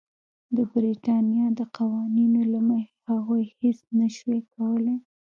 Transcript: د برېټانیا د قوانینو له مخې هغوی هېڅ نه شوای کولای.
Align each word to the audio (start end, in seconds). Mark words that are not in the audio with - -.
د 0.55 0.57
برېټانیا 0.73 1.45
د 1.59 1.61
قوانینو 1.77 2.41
له 2.53 2.59
مخې 2.69 2.93
هغوی 3.09 3.43
هېڅ 3.59 3.79
نه 3.99 4.07
شوای 4.15 4.41
کولای. 4.53 4.97